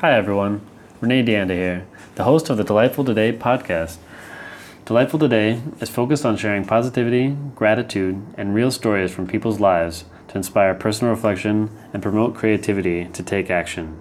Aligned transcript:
Hi, 0.00 0.12
everyone. 0.12 0.60
Renee 1.00 1.22
Deanda 1.22 1.52
here, 1.52 1.86
the 2.16 2.24
host 2.24 2.50
of 2.50 2.56
the 2.56 2.64
Delightful 2.64 3.04
Today 3.04 3.32
podcast. 3.32 3.96
Delightful 4.84 5.20
Today 5.20 5.62
is 5.80 5.88
focused 5.88 6.26
on 6.26 6.36
sharing 6.36 6.64
positivity, 6.64 7.36
gratitude, 7.54 8.20
and 8.36 8.54
real 8.54 8.72
stories 8.72 9.12
from 9.12 9.28
people's 9.28 9.60
lives 9.60 10.04
to 10.28 10.36
inspire 10.36 10.74
personal 10.74 11.14
reflection 11.14 11.70
and 11.92 12.02
promote 12.02 12.34
creativity 12.34 13.04
to 13.04 13.22
take 13.22 13.50
action. 13.50 13.96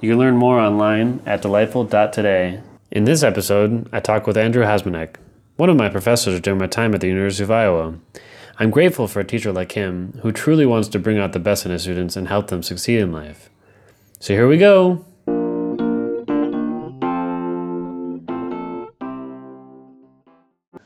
You 0.00 0.10
can 0.10 0.18
learn 0.18 0.36
more 0.36 0.58
online 0.58 1.20
at 1.26 1.42
delightful.today. 1.42 2.62
In 2.90 3.04
this 3.04 3.22
episode, 3.22 3.90
I 3.92 4.00
talk 4.00 4.26
with 4.26 4.38
Andrew 4.38 4.64
Hosmanek, 4.64 5.16
one 5.56 5.68
of 5.68 5.76
my 5.76 5.90
professors 5.90 6.40
during 6.40 6.58
my 6.58 6.66
time 6.66 6.94
at 6.94 7.02
the 7.02 7.08
University 7.08 7.44
of 7.44 7.50
Iowa. 7.50 7.94
I'm 8.58 8.70
grateful 8.70 9.06
for 9.06 9.20
a 9.20 9.24
teacher 9.24 9.52
like 9.52 9.72
him 9.72 10.18
who 10.22 10.32
truly 10.32 10.64
wants 10.64 10.88
to 10.88 10.98
bring 10.98 11.18
out 11.18 11.34
the 11.34 11.38
best 11.38 11.66
in 11.66 11.72
his 11.72 11.82
students 11.82 12.16
and 12.16 12.26
help 12.26 12.48
them 12.48 12.62
succeed 12.62 13.00
in 13.00 13.12
life. 13.12 13.50
So 14.18 14.32
here 14.32 14.48
we 14.48 14.56
go. 14.56 15.04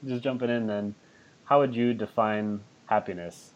Just 0.06 0.22
jumping 0.24 0.50
in 0.50 0.66
then, 0.66 0.94
how 1.44 1.60
would 1.60 1.74
you 1.74 1.94
define 1.94 2.60
happiness? 2.86 3.50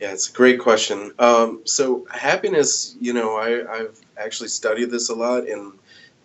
Yeah, 0.00 0.12
it's 0.12 0.28
a 0.28 0.32
great 0.32 0.60
question. 0.60 1.12
Um, 1.18 1.62
so 1.64 2.06
happiness, 2.10 2.96
you 3.00 3.12
know, 3.12 3.36
I, 3.36 3.78
I've 3.78 3.98
actually 4.16 4.48
studied 4.48 4.90
this 4.90 5.08
a 5.08 5.14
lot 5.14 5.46
in 5.46 5.72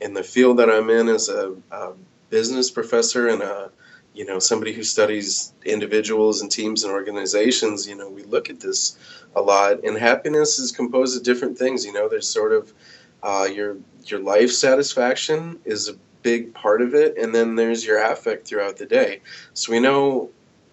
in 0.01 0.13
the 0.13 0.23
field 0.23 0.57
that 0.57 0.69
I'm 0.69 0.89
in 0.89 1.07
as 1.07 1.29
a, 1.29 1.55
a 1.71 1.91
business 2.29 2.71
professor 2.71 3.27
and 3.27 3.41
a 3.41 3.71
you 4.13 4.25
know 4.25 4.39
somebody 4.39 4.73
who 4.73 4.83
studies 4.83 5.53
individuals 5.63 6.41
and 6.41 6.51
teams 6.51 6.83
and 6.83 6.91
organizations 6.91 7.87
you 7.87 7.95
know 7.95 8.09
we 8.09 8.23
look 8.23 8.49
at 8.49 8.59
this 8.59 8.97
a 9.35 9.41
lot 9.41 9.83
and 9.83 9.97
happiness 9.97 10.59
is 10.59 10.71
composed 10.71 11.15
of 11.15 11.23
different 11.23 11.57
things 11.57 11.85
you 11.85 11.93
know 11.93 12.09
there's 12.09 12.27
sort 12.27 12.51
of 12.51 12.73
uh, 13.23 13.47
your 13.51 13.77
your 14.05 14.19
life 14.19 14.51
satisfaction 14.51 15.59
is 15.65 15.89
a 15.89 15.93
big 16.23 16.53
part 16.53 16.81
of 16.81 16.93
it 16.93 17.17
and 17.17 17.33
then 17.33 17.55
there's 17.55 17.85
your 17.85 18.01
affect 18.01 18.47
throughout 18.47 18.77
the 18.77 18.85
day. 18.85 19.21
So 19.53 19.71
we 19.71 19.79
know 19.79 20.29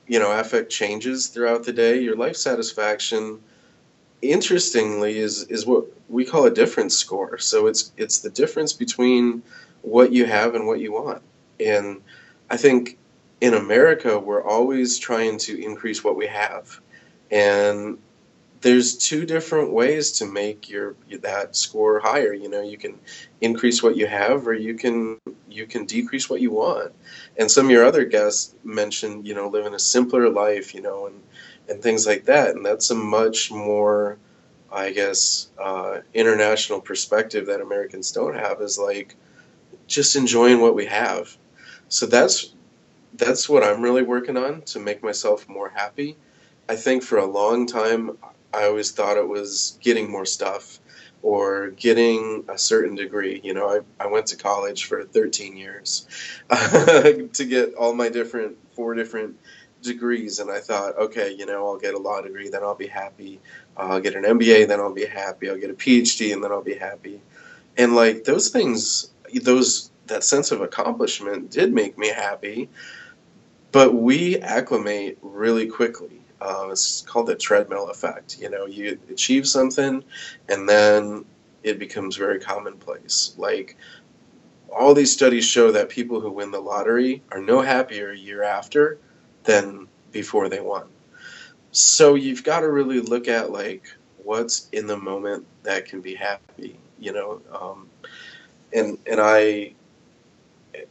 you 0.06 0.18
know 0.18 0.32
affect 0.38 0.70
changes 0.70 1.28
throughout 1.28 1.64
the 1.64 1.72
day. 1.72 2.00
Your 2.00 2.16
life 2.16 2.36
satisfaction 2.36 3.40
interestingly 4.22 5.18
is 5.18 5.44
is 5.44 5.66
what 5.66 5.84
we 6.08 6.24
call 6.24 6.46
a 6.46 6.50
difference 6.50 6.96
score. 6.96 7.38
So 7.38 7.66
it's 7.66 7.92
it's 7.96 8.20
the 8.20 8.30
difference 8.30 8.72
between 8.72 9.42
what 9.82 10.12
you 10.12 10.26
have 10.26 10.54
and 10.54 10.66
what 10.66 10.80
you 10.80 10.92
want. 10.92 11.22
And 11.60 12.00
i 12.50 12.56
think 12.56 12.98
in 13.40 13.54
America, 13.54 14.18
we're 14.18 14.42
always 14.42 14.98
trying 14.98 15.38
to 15.38 15.62
increase 15.62 16.02
what 16.02 16.16
we 16.16 16.26
have. 16.26 16.80
And 17.30 17.98
there's 18.60 18.96
two 18.96 19.24
different 19.24 19.72
ways 19.72 20.12
to 20.12 20.26
make 20.26 20.68
your 20.68 20.96
that 21.20 21.54
score 21.54 22.00
higher. 22.00 22.32
You 22.32 22.48
know, 22.48 22.62
you 22.62 22.76
can 22.76 22.98
increase 23.40 23.82
what 23.82 23.96
you 23.96 24.06
have, 24.06 24.46
or 24.46 24.54
you 24.54 24.74
can 24.74 25.18
you 25.48 25.66
can 25.66 25.86
decrease 25.86 26.28
what 26.28 26.40
you 26.40 26.50
want. 26.50 26.92
And 27.36 27.50
some 27.50 27.66
of 27.66 27.70
your 27.70 27.84
other 27.84 28.04
guests 28.04 28.54
mentioned, 28.64 29.26
you 29.26 29.34
know, 29.34 29.48
living 29.48 29.74
a 29.74 29.78
simpler 29.78 30.28
life, 30.28 30.74
you 30.74 30.80
know, 30.80 31.06
and 31.06 31.22
and 31.68 31.82
things 31.82 32.06
like 32.06 32.24
that. 32.24 32.56
And 32.56 32.64
that's 32.64 32.90
a 32.90 32.94
much 32.94 33.52
more, 33.52 34.18
I 34.72 34.90
guess, 34.90 35.48
uh, 35.58 35.98
international 36.14 36.80
perspective 36.80 37.46
that 37.46 37.60
Americans 37.60 38.10
don't 38.10 38.34
have. 38.34 38.60
Is 38.60 38.78
like 38.78 39.14
just 39.86 40.16
enjoying 40.16 40.60
what 40.60 40.74
we 40.74 40.86
have. 40.86 41.36
So 41.88 42.06
that's 42.06 42.54
that's 43.14 43.48
what 43.48 43.62
I'm 43.62 43.82
really 43.82 44.02
working 44.02 44.36
on 44.36 44.62
to 44.62 44.80
make 44.80 45.02
myself 45.02 45.48
more 45.48 45.68
happy. 45.68 46.16
I 46.68 46.76
think 46.76 47.02
for 47.02 47.18
a 47.18 47.26
long 47.26 47.66
time, 47.66 48.18
I 48.52 48.64
always 48.64 48.90
thought 48.90 49.16
it 49.16 49.28
was 49.28 49.78
getting 49.82 50.10
more 50.10 50.26
stuff 50.26 50.80
or 51.22 51.70
getting 51.70 52.44
a 52.48 52.56
certain 52.56 52.94
degree. 52.94 53.40
You 53.42 53.54
know, 53.54 53.68
I, 53.68 54.04
I 54.04 54.06
went 54.06 54.26
to 54.28 54.36
college 54.36 54.84
for 54.84 55.04
13 55.04 55.56
years 55.56 56.06
to 56.50 57.44
get 57.48 57.74
all 57.74 57.94
my 57.94 58.08
different, 58.08 58.56
four 58.72 58.94
different 58.94 59.36
degrees. 59.82 60.38
And 60.38 60.50
I 60.50 60.60
thought, 60.60 60.96
okay, 60.96 61.32
you 61.32 61.46
know, 61.46 61.66
I'll 61.66 61.78
get 61.78 61.94
a 61.94 61.98
law 61.98 62.20
degree, 62.20 62.48
then 62.48 62.62
I'll 62.62 62.74
be 62.74 62.86
happy. 62.86 63.40
Uh, 63.76 63.88
I'll 63.90 64.00
get 64.00 64.14
an 64.14 64.24
MBA, 64.24 64.68
then 64.68 64.80
I'll 64.80 64.94
be 64.94 65.06
happy. 65.06 65.50
I'll 65.50 65.58
get 65.58 65.70
a 65.70 65.74
PhD, 65.74 66.32
and 66.32 66.42
then 66.42 66.52
I'll 66.52 66.62
be 66.62 66.74
happy. 66.74 67.20
And 67.76 67.94
like 67.94 68.24
those 68.24 68.50
things, 68.50 69.10
those, 69.42 69.90
that 70.06 70.24
sense 70.24 70.52
of 70.52 70.62
accomplishment 70.62 71.50
did 71.50 71.72
make 71.72 71.98
me 71.98 72.08
happy 72.08 72.68
but 73.72 73.94
we 73.94 74.38
acclimate 74.38 75.18
really 75.22 75.66
quickly. 75.66 76.17
Uh, 76.40 76.68
it's 76.70 77.02
called 77.02 77.26
the 77.26 77.34
treadmill 77.34 77.90
effect. 77.90 78.38
You 78.40 78.50
know, 78.50 78.66
you 78.66 78.98
achieve 79.10 79.46
something, 79.46 80.04
and 80.48 80.68
then 80.68 81.24
it 81.62 81.78
becomes 81.78 82.16
very 82.16 82.38
commonplace. 82.38 83.34
Like 83.36 83.76
all 84.70 84.94
these 84.94 85.12
studies 85.12 85.44
show 85.44 85.72
that 85.72 85.88
people 85.88 86.20
who 86.20 86.30
win 86.30 86.50
the 86.50 86.60
lottery 86.60 87.22
are 87.32 87.40
no 87.40 87.60
happier 87.60 88.10
a 88.10 88.16
year 88.16 88.42
after 88.42 88.98
than 89.44 89.88
before 90.12 90.48
they 90.48 90.60
won. 90.60 90.88
So 91.72 92.14
you've 92.14 92.44
got 92.44 92.60
to 92.60 92.70
really 92.70 93.00
look 93.00 93.28
at 93.28 93.50
like 93.50 93.84
what's 94.22 94.68
in 94.72 94.86
the 94.86 94.96
moment 94.96 95.46
that 95.62 95.86
can 95.86 96.00
be 96.00 96.14
happy. 96.14 96.78
You 96.98 97.12
know, 97.12 97.42
um, 97.52 97.88
and 98.72 98.98
and 99.06 99.20
I 99.20 99.72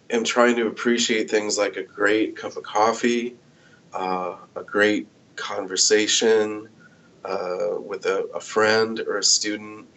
am 0.09 0.23
trying 0.23 0.55
to 0.55 0.67
appreciate 0.67 1.29
things 1.29 1.57
like 1.57 1.77
a 1.77 1.83
great 1.83 2.35
cup 2.35 2.55
of 2.55 2.63
coffee, 2.63 3.35
uh, 3.93 4.35
a 4.55 4.63
great 4.63 5.07
conversation 5.37 6.69
uh, 7.23 7.75
with 7.79 8.05
a, 8.05 8.25
a, 8.35 8.39
friend 8.39 8.99
or 9.01 9.17
a 9.17 9.23
student, 9.23 9.87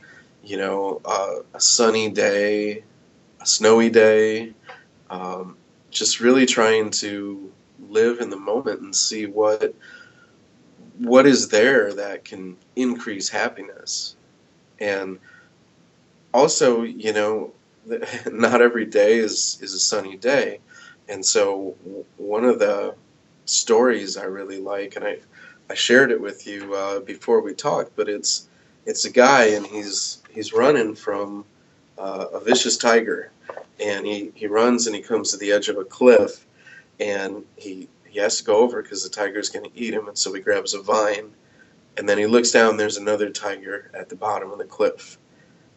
you 0.44 0.56
know, 0.56 1.00
uh, 1.04 1.36
a 1.54 1.60
sunny 1.60 2.10
day, 2.10 2.84
a 3.40 3.46
snowy 3.46 3.90
day. 3.90 4.52
Um, 5.10 5.56
just 5.90 6.20
really 6.20 6.46
trying 6.46 6.90
to 6.90 7.52
live 7.88 8.20
in 8.20 8.30
the 8.30 8.36
moment 8.36 8.80
and 8.80 8.94
see 8.94 9.26
what 9.26 9.74
what 10.98 11.26
is 11.26 11.48
there 11.48 11.92
that 11.94 12.24
can 12.24 12.56
increase 12.76 13.28
happiness 13.28 14.16
and 14.78 15.18
also 16.32 16.82
you 16.82 17.12
know 17.12 17.52
not 18.30 18.60
every 18.60 18.86
day 18.86 19.18
is 19.18 19.58
is 19.60 19.74
a 19.74 19.80
sunny 19.80 20.16
day, 20.16 20.60
and 21.08 21.24
so 21.24 21.74
one 22.16 22.44
of 22.44 22.58
the 22.58 22.94
stories 23.44 24.16
I 24.16 24.24
really 24.24 24.60
like, 24.60 24.96
and 24.96 25.04
I 25.04 25.18
I 25.70 25.74
shared 25.74 26.10
it 26.10 26.20
with 26.20 26.46
you 26.48 26.74
uh, 26.74 27.00
before 27.00 27.40
we 27.40 27.54
talked, 27.54 27.94
but 27.94 28.08
it's 28.08 28.48
it's 28.86 29.04
a 29.04 29.10
guy 29.10 29.46
and 29.50 29.66
he's 29.66 30.22
he's 30.30 30.52
running 30.52 30.94
from 30.94 31.44
uh, 31.98 32.26
a 32.32 32.40
vicious 32.40 32.76
tiger, 32.76 33.30
and 33.78 34.06
he 34.06 34.32
he 34.34 34.46
runs 34.46 34.86
and 34.86 34.96
he 34.96 35.02
comes 35.02 35.30
to 35.30 35.36
the 35.36 35.52
edge 35.52 35.68
of 35.68 35.78
a 35.78 35.84
cliff, 35.84 36.44
and 36.98 37.44
he 37.56 37.88
he 38.08 38.18
has 38.18 38.38
to 38.38 38.44
go 38.44 38.56
over 38.56 38.82
because 38.82 39.04
the 39.04 39.08
tiger's 39.08 39.48
going 39.48 39.64
to 39.64 39.78
eat 39.78 39.94
him, 39.94 40.08
and 40.08 40.18
so 40.18 40.32
he 40.32 40.40
grabs 40.40 40.74
a 40.74 40.82
vine, 40.82 41.30
and 41.96 42.08
then 42.08 42.18
he 42.18 42.26
looks 42.26 42.50
down. 42.50 42.76
There's 42.76 42.96
another 42.96 43.30
tiger 43.30 43.90
at 43.94 44.08
the 44.08 44.16
bottom 44.16 44.50
of 44.50 44.58
the 44.58 44.64
cliff, 44.64 45.18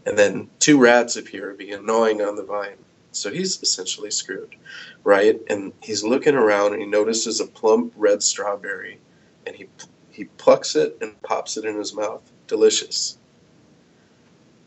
and 0.06 0.18
then 0.18 0.50
two 0.60 0.80
rats 0.80 1.18
appear, 1.18 1.54
begin 1.54 1.86
gnawing 1.86 2.22
on 2.22 2.36
the 2.36 2.44
vine. 2.44 2.78
So 3.16 3.32
he's 3.32 3.62
essentially 3.62 4.12
screwed, 4.12 4.56
right? 5.04 5.40
And 5.50 5.74
he's 5.82 6.04
looking 6.04 6.36
around 6.36 6.74
and 6.74 6.82
he 6.82 6.88
notices 6.88 7.40
a 7.40 7.48
plump 7.48 7.94
red 7.96 8.24
strawberry, 8.24 9.00
and 9.46 9.56
he 9.56 9.68
he 10.12 10.26
plucks 10.26 10.76
it 10.76 10.98
and 11.02 11.20
pops 11.24 11.58
it 11.58 11.66
in 11.66 11.78
his 11.78 11.94
mouth. 11.94 12.22
Delicious. 12.48 13.18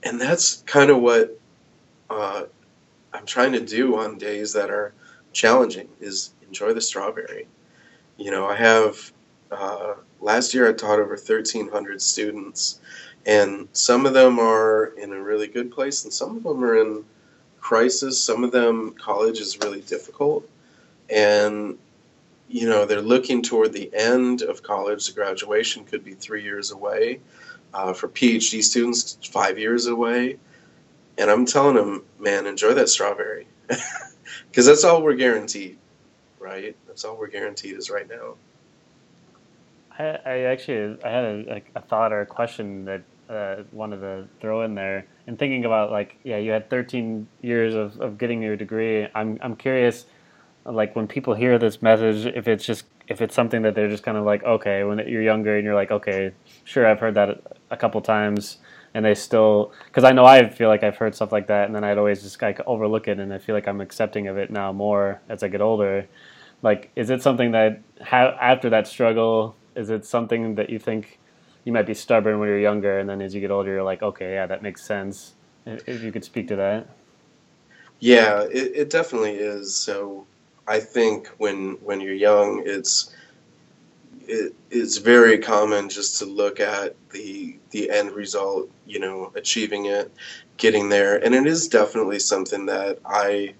And 0.03 0.21
that's 0.21 0.63
kind 0.63 0.91
of 0.91 1.01
what 1.01 1.39
uh, 2.11 2.45
I'm 3.13 3.27
trying 3.27 3.53
to 3.53 3.61
do 3.61 3.99
on 3.99 4.19
days 4.19 4.53
that 4.53 4.71
are 4.71 4.93
challenging 5.33 5.89
is 6.01 6.31
enjoy 6.47 6.73
the 6.73 6.81
strawberry. 6.81 7.47
You 8.17 8.31
know, 8.31 8.47
I 8.47 8.57
have 8.57 9.13
uh, 9.51 9.95
last 10.21 10.55
year 10.55 10.69
I 10.69 10.73
taught 10.73 10.99
over 10.99 11.11
1,300 11.11 12.01
students, 12.01 12.81
and 13.27 13.69
some 13.73 14.07
of 14.07 14.15
them 14.15 14.39
are 14.39 14.87
in 14.99 15.13
a 15.13 15.21
really 15.21 15.49
good 15.49 15.71
place 15.71 16.05
and 16.05 16.13
some 16.13 16.37
of 16.37 16.43
them 16.45 16.65
are 16.65 16.77
in 16.77 17.05
crisis 17.69 18.23
some 18.23 18.45
of 18.45 18.53
them 18.53 18.93
college 18.93 19.41
is 19.41 19.59
really 19.59 19.81
difficult. 19.83 20.49
And 21.11 21.79
you 22.49 22.69
know 22.69 22.87
they're 22.87 23.09
looking 23.15 23.43
toward 23.43 23.73
the 23.73 23.91
end 23.93 24.43
of 24.43 24.63
college. 24.63 25.07
The 25.07 25.13
graduation 25.13 25.85
could 25.85 26.05
be 26.05 26.15
three 26.15 26.43
years 26.43 26.71
away. 26.71 27.21
Uh, 27.75 27.93
for 27.93 28.09
phd 28.09 28.63
students 28.63 29.19
five 29.39 29.59
years 29.59 29.87
away. 29.87 30.39
And 31.19 31.31
i'm 31.31 31.45
telling 31.45 31.77
them 31.77 32.05
man 32.19 32.47
enjoy 32.47 32.75
that 32.75 32.89
strawberry. 32.89 33.47
Because 34.51 34.67
that's 34.67 34.85
all 34.85 35.03
we're 35.03 35.15
guaranteed 35.15 35.77
right? 36.47 36.77
That's 36.87 37.05
all 37.05 37.17
we're 37.17 37.27
guaranteed 37.29 37.77
is 37.77 37.91
right 37.91 38.09
now. 38.09 38.35
I, 39.99 40.19
I 40.25 40.39
actually 40.41 41.03
I 41.03 41.11
had 41.11 41.25
a, 41.25 41.63
a, 41.75 41.81
thought 41.81 42.13
or 42.13 42.21
a 42.21 42.27
question 42.27 42.85
that 42.85 43.03
uh, 43.29 43.63
wanted 43.73 44.01
to 44.01 44.29
throw 44.41 44.63
in 44.63 44.75
there. 44.75 45.07
And 45.27 45.39
thinking 45.39 45.65
about 45.65 45.91
like, 45.91 46.17
yeah, 46.23 46.39
you 46.39 46.51
had 46.51 46.71
13 46.71 47.27
years 47.43 47.75
of, 47.75 48.01
of 48.01 48.19
getting 48.19 48.43
your 48.43 48.57
degree. 48.57 49.09
I'm 49.15 49.39
I'm 49.43 49.57
curious, 49.57 50.07
like 50.65 50.95
when 50.97 51.07
people 51.07 51.35
hear 51.35 51.59
this 51.59 51.83
message, 51.83 52.27
if 52.27 52.49
it's 52.49 52.65
just 52.65 52.87
if 53.09 53.21
it's 53.21 53.35
something 53.35 53.63
that 53.63 53.75
they're 53.75 53.89
just 53.89 54.03
kind 54.03 54.17
of 54.17 54.25
like, 54.25 54.43
okay, 54.45 54.85
when 54.85 54.99
you're 55.07 55.23
younger 55.23 55.57
and 55.57 55.65
you're 55.65 55.75
like, 55.75 55.91
okay, 55.91 56.33
sure, 56.65 56.87
I've 56.87 57.01
heard 57.01 57.15
that 57.15 57.41
a 57.71 57.77
couple 57.77 58.01
times, 58.01 58.59
and 58.95 59.05
they 59.05 59.15
still 59.15 59.73
because 59.87 60.05
I 60.05 60.13
know 60.13 60.25
I 60.25 60.49
feel 60.49 60.69
like 60.69 60.83
I've 60.83 60.97
heard 60.97 61.15
stuff 61.15 61.33
like 61.33 61.49
that, 61.49 61.67
and 61.67 61.75
then 61.75 61.85
I'd 61.85 61.99
always 61.99 62.23
just 62.23 62.41
like 62.41 62.61
overlook 62.67 63.09
it, 63.09 63.19
and 63.19 63.33
I 63.33 63.39
feel 63.39 63.55
like 63.55 63.69
I'm 63.69 63.81
accepting 63.81 64.29
of 64.29 64.37
it 64.37 64.51
now 64.51 64.73
more 64.73 65.21
as 65.29 65.43
I 65.43 65.49
get 65.49 65.61
older. 65.61 66.07
Like, 66.63 66.91
is 66.97 67.11
it 67.11 67.23
something 67.23 67.53
that 67.53 67.83
ha- 68.03 68.37
after 68.41 68.71
that 68.71 68.87
struggle, 68.87 69.57
is 69.77 69.91
it 69.91 70.05
something 70.05 70.55
that 70.55 70.71
you 70.71 70.79
think 70.79 71.19
you 71.67 71.73
might 71.73 71.85
be 71.85 71.95
stubborn 71.95 72.39
when 72.39 72.49
you're 72.49 72.61
younger, 72.61 73.01
and 73.01 73.09
then 73.11 73.21
as 73.21 73.35
you 73.35 73.41
get 73.41 73.51
older, 73.51 73.73
you're 73.73 73.83
like, 73.83 74.01
okay, 74.01 74.35
yeah, 74.35 74.47
that 74.47 74.63
makes 74.63 74.83
sense. 74.83 75.35
If 75.67 76.01
you 76.01 76.13
could 76.13 76.25
speak 76.25 76.47
to 76.49 76.57
that. 76.57 76.87
Yeah, 77.99 78.43
it, 78.43 78.73
it 78.75 78.91
definitely 78.91 79.35
is. 79.35 79.75
So 79.75 80.27
I 80.69 80.79
think 80.79 81.27
when 81.39 81.73
when 81.83 82.01
you're 82.01 82.15
young, 82.15 82.63
it's 82.65 83.13
it, 84.29 84.55
it's 84.71 84.99
very 84.99 85.39
common 85.39 85.89
just 85.89 86.21
to 86.21 86.25
look 86.25 86.61
at 86.61 86.95
the 87.11 87.59
the 87.73 87.91
end 87.91 88.13
result, 88.13 88.71
you 88.87 89.01
know, 89.01 89.33
achieving 89.35 89.87
it, 89.87 90.13
getting 90.59 90.89
there, 90.89 91.17
and 91.25 91.35
it 91.35 91.47
is 91.47 91.67
definitely 91.67 92.21
something 92.21 92.67
that 92.67 93.01
I 93.05 93.55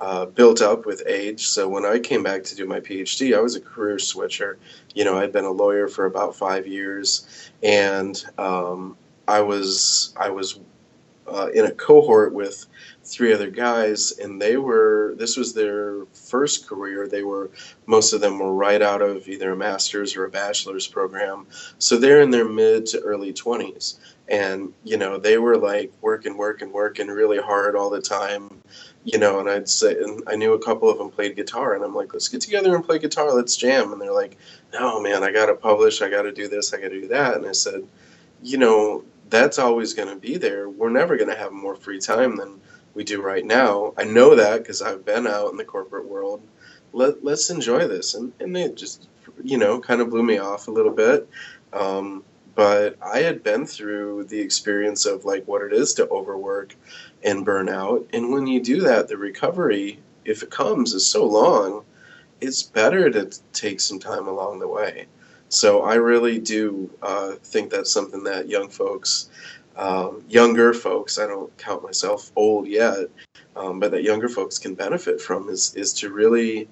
uh, 0.00 0.26
built 0.26 0.62
up 0.62 0.86
with 0.86 1.02
age. 1.06 1.46
So 1.48 1.68
when 1.68 1.84
I 1.84 1.98
came 1.98 2.22
back 2.22 2.42
to 2.44 2.56
do 2.56 2.66
my 2.66 2.80
PhD, 2.80 3.36
I 3.36 3.40
was 3.40 3.54
a 3.54 3.60
career 3.60 3.98
switcher. 3.98 4.58
You 4.94 5.04
know, 5.04 5.18
I'd 5.18 5.32
been 5.32 5.44
a 5.44 5.50
lawyer 5.50 5.88
for 5.88 6.06
about 6.06 6.34
five 6.34 6.66
years, 6.66 7.50
and 7.62 8.22
um, 8.38 8.96
I 9.28 9.40
was 9.42 10.14
I 10.18 10.30
was 10.30 10.58
uh, 11.26 11.48
in 11.54 11.66
a 11.66 11.70
cohort 11.70 12.32
with 12.32 12.66
three 13.04 13.32
other 13.32 13.50
guys, 13.50 14.12
and 14.18 14.40
they 14.40 14.56
were 14.56 15.14
this 15.18 15.36
was 15.36 15.52
their 15.52 16.06
first 16.12 16.66
career. 16.66 17.06
They 17.06 17.22
were 17.22 17.50
most 17.86 18.12
of 18.12 18.20
them 18.20 18.38
were 18.38 18.54
right 18.54 18.80
out 18.80 19.02
of 19.02 19.28
either 19.28 19.52
a 19.52 19.56
master's 19.56 20.16
or 20.16 20.24
a 20.24 20.30
bachelor's 20.30 20.86
program, 20.86 21.46
so 21.78 21.96
they're 21.96 22.22
in 22.22 22.30
their 22.30 22.48
mid 22.48 22.86
to 22.86 23.00
early 23.00 23.32
twenties, 23.32 24.00
and 24.28 24.72
you 24.84 24.96
know 24.96 25.18
they 25.18 25.38
were 25.38 25.58
like 25.58 25.92
working, 26.00 26.36
working, 26.36 26.72
working 26.72 27.08
really 27.08 27.38
hard 27.38 27.76
all 27.76 27.90
the 27.90 28.00
time. 28.00 28.48
You 29.02 29.18
know, 29.18 29.40
and 29.40 29.48
I'd 29.48 29.68
say, 29.68 29.92
and 29.94 30.22
I 30.26 30.36
knew 30.36 30.52
a 30.52 30.62
couple 30.62 30.90
of 30.90 30.98
them 30.98 31.10
played 31.10 31.34
guitar, 31.34 31.74
and 31.74 31.82
I'm 31.82 31.94
like, 31.94 32.12
let's 32.12 32.28
get 32.28 32.42
together 32.42 32.74
and 32.74 32.84
play 32.84 32.98
guitar, 32.98 33.32
let's 33.32 33.56
jam. 33.56 33.92
And 33.92 34.00
they're 34.00 34.12
like, 34.12 34.36
no, 34.74 35.00
man, 35.00 35.22
I 35.22 35.32
got 35.32 35.46
to 35.46 35.54
publish, 35.54 36.02
I 36.02 36.10
got 36.10 36.22
to 36.22 36.32
do 36.32 36.48
this, 36.48 36.74
I 36.74 36.80
got 36.80 36.90
to 36.90 37.00
do 37.00 37.08
that. 37.08 37.36
And 37.36 37.46
I 37.46 37.52
said, 37.52 37.86
you 38.42 38.58
know, 38.58 39.04
that's 39.30 39.58
always 39.58 39.94
going 39.94 40.08
to 40.08 40.16
be 40.16 40.36
there. 40.36 40.68
We're 40.68 40.90
never 40.90 41.16
going 41.16 41.30
to 41.30 41.36
have 41.36 41.52
more 41.52 41.76
free 41.76 41.98
time 41.98 42.36
than 42.36 42.60
we 42.94 43.04
do 43.04 43.22
right 43.22 43.44
now. 43.44 43.94
I 43.96 44.04
know 44.04 44.34
that 44.34 44.58
because 44.58 44.82
I've 44.82 45.04
been 45.04 45.26
out 45.26 45.50
in 45.50 45.56
the 45.56 45.64
corporate 45.64 46.06
world. 46.06 46.42
Let, 46.92 47.24
let's 47.24 47.48
enjoy 47.48 47.86
this. 47.86 48.14
And, 48.14 48.32
and 48.40 48.56
it 48.56 48.76
just, 48.76 49.08
you 49.42 49.56
know, 49.56 49.80
kind 49.80 50.00
of 50.00 50.10
blew 50.10 50.22
me 50.22 50.38
off 50.38 50.68
a 50.68 50.72
little 50.72 50.92
bit. 50.92 51.28
Um, 51.72 52.24
but 52.60 52.98
I 53.00 53.20
had 53.20 53.42
been 53.42 53.64
through 53.64 54.24
the 54.24 54.38
experience 54.38 55.06
of 55.06 55.24
like 55.24 55.48
what 55.48 55.62
it 55.62 55.72
is 55.72 55.94
to 55.94 56.06
overwork 56.10 56.76
and 57.22 57.42
burn 57.42 57.70
out. 57.70 58.06
And 58.12 58.30
when 58.30 58.46
you 58.46 58.60
do 58.60 58.82
that, 58.82 59.08
the 59.08 59.16
recovery, 59.16 59.98
if 60.26 60.42
it 60.42 60.50
comes, 60.50 60.92
is 60.92 61.06
so 61.06 61.24
long, 61.24 61.86
it's 62.38 62.62
better 62.62 63.08
to 63.08 63.30
take 63.54 63.80
some 63.80 63.98
time 63.98 64.28
along 64.28 64.58
the 64.58 64.68
way. 64.68 65.06
So 65.48 65.84
I 65.84 65.94
really 65.94 66.38
do 66.38 66.90
uh, 67.00 67.36
think 67.42 67.70
that's 67.70 67.90
something 67.90 68.24
that 68.24 68.50
young 68.50 68.68
folks, 68.68 69.30
um, 69.76 70.22
younger 70.28 70.74
folks, 70.74 71.18
I 71.18 71.26
don't 71.26 71.56
count 71.56 71.82
myself 71.82 72.30
old 72.36 72.66
yet, 72.66 73.08
um, 73.56 73.80
but 73.80 73.90
that 73.92 74.02
younger 74.02 74.28
folks 74.28 74.58
can 74.58 74.74
benefit 74.74 75.18
from 75.18 75.48
is 75.48 75.74
is 75.76 75.94
to 75.94 76.12
really 76.12 76.68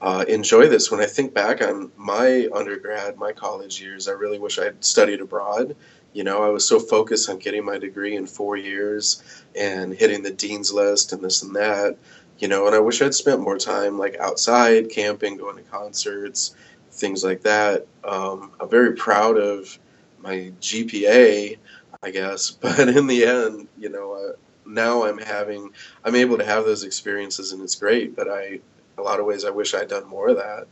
uh, 0.00 0.24
enjoy 0.28 0.68
this. 0.68 0.90
When 0.90 1.00
I 1.00 1.06
think 1.06 1.34
back 1.34 1.62
on 1.62 1.92
my 1.96 2.48
undergrad, 2.54 3.18
my 3.18 3.32
college 3.32 3.80
years, 3.80 4.08
I 4.08 4.12
really 4.12 4.38
wish 4.38 4.58
I'd 4.58 4.82
studied 4.82 5.20
abroad. 5.20 5.76
You 6.12 6.24
know, 6.24 6.42
I 6.42 6.48
was 6.48 6.66
so 6.66 6.80
focused 6.80 7.28
on 7.28 7.38
getting 7.38 7.64
my 7.64 7.78
degree 7.78 8.16
in 8.16 8.26
four 8.26 8.56
years 8.56 9.22
and 9.54 9.94
hitting 9.94 10.22
the 10.22 10.30
dean's 10.30 10.72
list 10.72 11.12
and 11.12 11.22
this 11.22 11.42
and 11.42 11.54
that. 11.54 11.96
You 12.38 12.48
know, 12.48 12.66
and 12.66 12.74
I 12.74 12.80
wish 12.80 13.02
I'd 13.02 13.14
spent 13.14 13.42
more 13.42 13.58
time 13.58 13.98
like 13.98 14.16
outside, 14.18 14.90
camping, 14.90 15.36
going 15.36 15.56
to 15.56 15.62
concerts, 15.62 16.54
things 16.92 17.22
like 17.22 17.42
that. 17.42 17.86
Um, 18.02 18.52
I'm 18.58 18.70
very 18.70 18.94
proud 18.94 19.36
of 19.36 19.78
my 20.18 20.52
GPA, 20.60 21.58
I 22.02 22.10
guess, 22.10 22.50
but 22.60 22.88
in 22.88 23.06
the 23.06 23.26
end, 23.26 23.68
you 23.78 23.90
know, 23.90 24.14
uh, 24.14 24.32
now 24.66 25.04
I'm 25.04 25.18
having, 25.18 25.70
I'm 26.04 26.14
able 26.14 26.38
to 26.38 26.44
have 26.44 26.64
those 26.64 26.84
experiences 26.84 27.52
and 27.52 27.62
it's 27.62 27.74
great, 27.74 28.16
but 28.16 28.28
I, 28.30 28.60
a 29.00 29.02
lot 29.02 29.20
of 29.20 29.26
ways, 29.26 29.44
I 29.44 29.50
wish 29.50 29.74
I'd 29.74 29.88
done 29.88 30.06
more 30.06 30.28
of 30.28 30.36
that. 30.36 30.66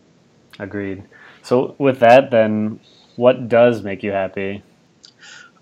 Agreed. 0.58 1.02
So, 1.42 1.74
with 1.78 2.00
that, 2.00 2.30
then, 2.30 2.80
what 3.16 3.48
does 3.48 3.82
make 3.82 4.02
you 4.02 4.12
happy? 4.12 4.62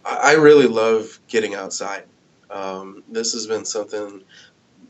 I 0.04 0.34
really 0.34 0.66
love 0.66 1.18
getting 1.28 1.54
outside. 1.54 2.04
Um, 2.50 3.02
this 3.08 3.32
has 3.32 3.46
been 3.46 3.64
something. 3.64 4.22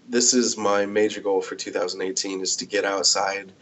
This 0.09 0.35
is 0.35 0.57
my 0.57 0.87
major 0.87 1.21
goal 1.21 1.41
for 1.41 1.55
2018: 1.55 2.41
is 2.41 2.57
to 2.57 2.67
get 2.67 2.85
outside 2.85 3.53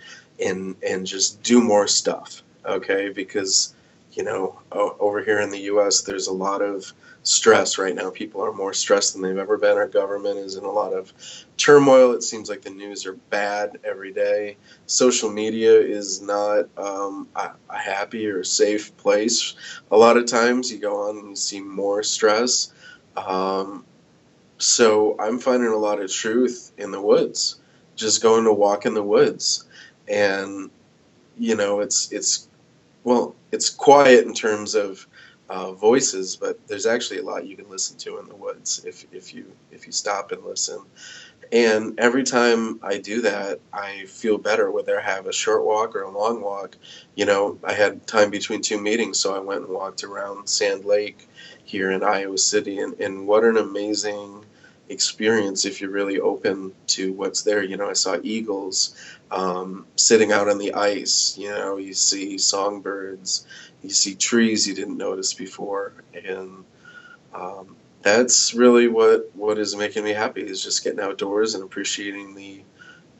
and 0.41 0.77
and 0.83 1.07
just 1.07 1.43
do 1.43 1.63
more 1.63 1.87
stuff 1.87 2.43
okay 2.67 3.09
because 3.09 3.75
you 4.13 4.23
know 4.23 4.59
over 4.73 5.23
here 5.23 5.41
in 5.41 5.51
the 5.51 5.61
US 5.63 6.03
there's 6.03 6.27
a 6.27 6.33
lot 6.33 6.63
of 6.63 6.93
stress 7.25 7.77
right 7.79 7.95
now. 7.95 8.11
People 8.11 8.43
are 8.43 8.53
more 8.53 8.73
stressed 8.73 9.13
than 9.13 9.23
they've 9.23 9.37
ever 9.37 9.59
been. 9.59 9.77
Our 9.77 9.89
government 9.89 10.39
is 10.39 10.55
in 10.57 10.65
a 10.65 10.71
lot 10.71 10.93
of 10.93 11.13
turmoil. 11.57 12.13
It 12.13 12.23
seems 12.23 12.49
like 12.49 12.63
the 12.63 12.71
news 12.71 13.05
are 13.07 13.15
bad 13.31 13.79
every 13.83 14.13
day. 14.13 14.57
Social 14.87 15.31
media 15.31 15.73
is 15.81 16.23
not 16.23 16.69
um, 16.79 17.29
a, 17.35 17.51
a 17.69 17.77
happy 17.77 18.27
or 18.27 18.45
safe 18.45 18.97
place. 18.97 19.55
A 19.91 19.97
lot 19.97 20.17
of 20.17 20.27
times 20.27 20.71
you 20.71 20.79
go 20.79 21.09
on 21.09 21.19
and 21.19 21.31
you 21.31 21.37
see 21.37 21.61
more 21.61 22.03
stress. 22.05 22.73
Um, 23.17 23.85
so 24.57 25.17
i'm 25.19 25.41
finding 25.41 25.69
a 25.69 25.77
lot 25.77 26.01
of 26.01 26.11
truth 26.11 26.71
in 26.79 26.93
the 26.93 27.01
woods 27.01 27.57
just 27.97 28.23
going 28.23 28.45
to 28.45 28.53
walk 28.53 28.87
in 28.87 28.95
the 28.95 29.03
woods. 29.03 29.65
And 30.09 30.71
you 31.37 31.57
know 31.57 31.81
it's 31.81 32.13
it's 32.13 32.49
well 33.03 33.35
it's 33.51 33.71
quiet 33.71 34.25
in 34.25 34.35
terms 34.35 34.75
of 34.75 35.07
uh, 35.49 35.73
voices 35.73 36.37
but 36.37 36.59
there's 36.69 36.87
actually 36.87 37.19
a 37.21 37.25
lot 37.25 37.47
you 37.47 37.57
can 37.57 37.69
listen 37.71 37.97
to 37.99 38.19
in 38.19 38.29
the 38.29 38.37
woods 38.37 38.85
if, 38.87 39.05
if 39.13 39.35
you 39.35 39.53
if 39.71 39.87
you 39.87 39.93
stop 39.93 40.33
and 40.33 40.45
listen. 40.45 40.81
And 41.53 41.99
every 42.01 42.25
time 42.25 42.81
i 42.83 42.99
do 42.99 43.23
that 43.23 43.61
i 43.73 44.07
feel 44.07 44.39
better 44.39 44.71
whether 44.71 44.99
i 44.99 45.03
have 45.03 45.27
a 45.27 45.33
short 45.33 45.65
walk 45.65 45.95
or 45.97 46.03
a 46.03 46.11
long 46.11 46.43
walk. 46.43 46.77
You 47.15 47.27
know 47.27 47.59
i 47.65 47.73
had 47.75 48.07
time 48.07 48.31
between 48.31 48.63
two 48.63 48.81
meetings 48.81 49.21
so 49.21 49.35
i 49.35 49.39
went 49.41 49.63
and 49.63 49.71
walked 49.71 50.05
around 50.05 50.49
sand 50.49 50.85
lake 50.85 51.29
here 51.65 51.91
in 51.91 52.03
iowa 52.03 52.39
city 52.39 52.79
and, 52.81 52.99
and 53.01 53.27
what 53.27 53.45
an 53.45 53.57
amazing 53.59 54.45
experience 54.89 55.65
if 55.65 55.81
you're 55.81 55.91
really 55.91 56.21
open 56.21 56.73
to 56.89 57.13
what's 57.13 57.43
there. 57.43 57.63
You 57.63 57.77
know, 57.77 57.89
I 57.89 57.95
saw 57.95 58.19
eagles 58.23 58.95
um, 59.31 59.87
sitting 59.97 60.33
out 60.33 60.49
on 60.49 60.59
the 60.59 60.75
ice. 60.75 61.37
You 61.39 61.51
know, 61.51 61.77
you 61.77 61.95
see 61.95 62.39
songbirds, 62.39 63.47
you 63.83 63.91
see 63.91 64.15
trees 64.15 64.67
you 64.67 64.75
didn't 64.75 64.97
notice 64.97 65.35
before, 65.35 65.93
and 66.13 66.65
um, 67.35 67.77
that's 68.03 68.55
really 68.55 68.89
what 68.89 69.31
what 69.35 69.59
is 69.59 69.75
making 69.75 70.05
me 70.05 70.13
happy 70.13 70.43
is 70.43 70.63
just 70.63 70.85
getting 70.85 71.01
outdoors 71.01 71.55
and 71.55 71.65
appreciating 71.65 72.35
the 72.35 72.63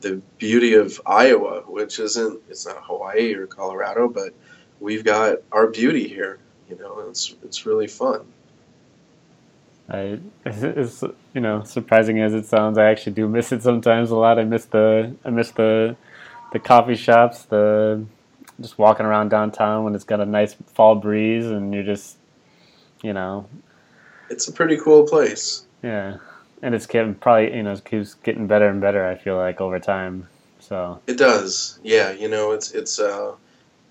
the 0.01 0.21
beauty 0.37 0.75
of 0.75 1.01
Iowa, 1.05 1.61
which 1.61 1.99
isn't 1.99 2.41
it's 2.49 2.65
not 2.65 2.83
Hawaii 2.83 3.33
or 3.33 3.47
Colorado, 3.47 4.07
but 4.07 4.33
we've 4.79 5.03
got 5.03 5.37
our 5.51 5.67
beauty 5.67 6.07
here. 6.07 6.39
You 6.69 6.77
know, 6.77 7.05
it's 7.09 7.35
it's 7.43 7.65
really 7.65 7.87
fun. 7.87 8.25
I, 9.89 10.19
it's 10.45 11.03
you 11.33 11.41
know 11.41 11.63
surprising 11.63 12.19
as 12.19 12.33
it 12.33 12.45
sounds, 12.45 12.77
I 12.77 12.85
actually 12.85 13.13
do 13.13 13.27
miss 13.27 13.51
it 13.51 13.61
sometimes 13.61 14.09
a 14.11 14.15
lot. 14.15 14.39
I 14.39 14.43
miss 14.43 14.65
the 14.65 15.15
I 15.23 15.29
miss 15.29 15.51
the 15.51 15.95
the 16.53 16.59
coffee 16.59 16.95
shops, 16.95 17.43
the 17.43 18.03
just 18.59 18.77
walking 18.77 19.05
around 19.05 19.29
downtown 19.29 19.83
when 19.83 19.93
it's 19.93 20.03
got 20.03 20.21
a 20.21 20.25
nice 20.25 20.55
fall 20.73 20.95
breeze 20.95 21.45
and 21.45 21.73
you're 21.73 21.83
just 21.83 22.17
you 23.03 23.13
know. 23.13 23.47
It's 24.29 24.47
a 24.47 24.51
pretty 24.51 24.77
cool 24.77 25.07
place. 25.07 25.65
Yeah, 25.83 26.17
and 26.63 26.73
it's 26.73 26.87
getting 26.87 27.13
probably 27.13 27.55
you 27.55 27.63
know 27.63 27.73
it 27.73 27.85
keeps 27.85 28.15
getting 28.15 28.47
better 28.47 28.67
and 28.67 28.81
better. 28.81 29.05
I 29.05 29.15
feel 29.15 29.37
like 29.37 29.61
over 29.61 29.79
time. 29.79 30.27
So 30.59 30.99
it 31.05 31.17
does. 31.17 31.79
Yeah, 31.83 32.11
you 32.11 32.27
know 32.27 32.53
it's 32.53 32.71
it's 32.71 32.99
uh 32.99 33.33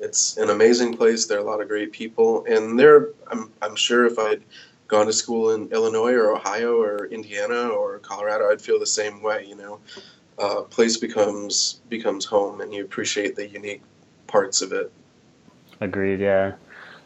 it's 0.01 0.37
an 0.39 0.51
amazing 0.51 0.97
place. 0.97 1.27
There 1.27 1.39
are 1.39 1.41
a 1.41 1.45
lot 1.45 1.61
of 1.61 1.69
great 1.69 1.93
people, 1.93 2.45
and 2.47 2.77
there 2.77 3.11
I'm 3.29 3.53
I'm 3.63 3.77
sure 3.77 4.07
if 4.07 4.19
I'd 4.19 4.43
gone 4.88 5.07
to 5.07 5.12
school 5.12 5.50
in 5.50 5.69
Illinois 5.69 6.12
or 6.12 6.35
Ohio 6.35 6.81
or 6.81 7.07
Indiana 7.07 7.69
or 7.69 7.99
Colorado, 8.00 8.50
I'd 8.50 8.61
feel 8.61 8.79
the 8.79 8.87
same 8.87 9.23
way. 9.23 9.47
You 9.49 9.57
know, 9.57 9.81
uh, 10.38 10.62
place 10.62 10.97
becomes 10.97 11.81
becomes 11.88 12.25
home, 12.25 12.61
and 12.61 12.73
you 12.73 12.85
appreciate 12.85 13.37
the 13.37 13.49
unique 13.49 13.83
parts 14.26 14.62
of 14.62 14.73
it. 14.73 14.93
Agreed. 15.81 16.21
Yeah. 16.21 16.53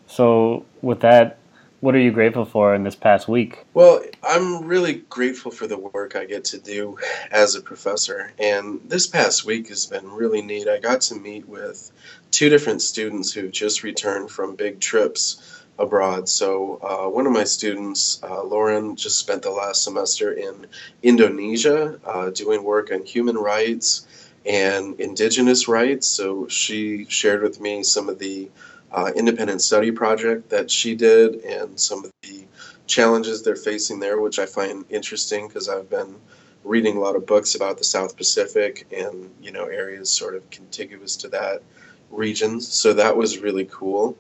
So 0.07 0.65
with 0.83 1.01
that, 1.01 1.39
what 1.81 1.95
are 1.95 2.01
you 2.01 2.11
grateful 2.11 2.45
for 2.45 2.75
in 2.75 2.83
this 2.83 2.97
past 2.97 3.29
week? 3.29 3.65
Well, 3.75 4.03
I'm 4.25 4.65
really 4.65 5.05
grateful 5.09 5.53
for 5.53 5.67
the 5.67 5.79
work 5.79 6.17
I 6.17 6.25
get 6.25 6.45
to 6.47 6.59
do 6.59 6.99
as 7.31 7.55
a 7.55 7.61
professor. 7.61 8.33
And 8.39 8.81
this 8.87 9.07
past 9.07 9.45
week 9.45 9.69
has 9.69 9.87
been 9.87 10.11
really 10.11 10.43
neat. 10.43 10.67
I 10.67 10.81
got 10.81 11.03
to 11.03 11.15
meet 11.15 11.49
with 11.49 11.93
two 12.31 12.49
different 12.49 12.83
students 12.83 13.33
who 13.33 13.49
just 13.49 13.85
returned 13.85 14.31
from 14.31 14.57
big 14.57 14.81
trips 14.81 15.58
abroad. 15.79 16.29
So 16.29 16.79
uh, 16.83 17.09
one 17.09 17.27
of 17.27 17.33
my 17.33 17.45
students, 17.45 18.21
uh, 18.23 18.43
Lauren, 18.43 18.97
just 18.97 19.19
spent 19.19 19.43
the 19.43 19.51
last 19.51 19.83
semester 19.83 20.33
in 20.33 20.67
Indonesia 21.03 22.01
uh, 22.05 22.31
doing 22.31 22.65
work 22.65 22.93
on 22.93 23.05
human 23.05 23.37
rights 23.37 24.07
and 24.45 24.99
indigenous 25.01 25.69
rights. 25.69 26.07
So 26.07 26.49
she 26.49 27.07
shared 27.09 27.43
with 27.43 27.61
me 27.61 27.83
some 27.83 28.09
of 28.09 28.19
the 28.19 28.51
uh, 28.91 29.13
independent 29.15 29.61
study 29.61 29.91
project 29.91 30.51
that 30.51 30.71
she 30.71 30.95
did 30.95 31.37
and 31.37 31.79
some 31.79 32.05
of 32.05 32.13
the 32.23 32.47
challenges 32.87 33.43
they're 33.43 33.57
facing 33.57 34.01
there, 34.01 34.19
which 34.21 34.39
I 34.39 34.47
find 34.47 34.85
interesting 34.89 35.47
because 35.47 35.69
I've 35.69 35.91
been 35.91 36.17
reading 36.65 36.97
a 36.97 37.01
lot 37.01 37.17
of 37.17 37.27
books 37.27 37.55
about 37.55 37.79
the 37.79 37.85
South 37.85 38.17
Pacific 38.17 38.87
and 38.97 39.31
you 39.41 39.53
know 39.53 39.65
areas 39.65 40.11
sort 40.11 40.35
of 40.35 40.49
contiguous 40.51 41.17
to 41.17 41.29
that 41.29 41.63
region. 42.11 42.61
So 42.61 42.95
that 42.95 43.17
was 43.17 43.39
really 43.39 43.67
cool. 43.71 44.17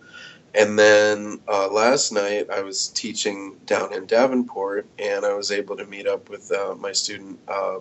And 0.59 0.77
then 0.77 1.39
uh, 1.47 1.69
last 1.71 2.11
night 2.11 2.51
I 2.51 2.63
was 2.63 2.89
teaching 2.89 3.55
down 3.65 3.95
in 3.95 4.07
Davenport, 4.07 4.87
and 4.99 5.25
I 5.25 5.33
was 5.35 5.53
able 5.53 5.77
to 5.77 5.87
meet 5.87 6.09
up 6.09 6.29
with 6.29 6.51
uh, 6.51 6.75
my 6.75 6.91
student, 6.91 7.39
uh, 7.47 7.79